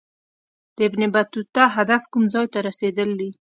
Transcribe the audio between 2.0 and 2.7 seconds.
کوم ځای ته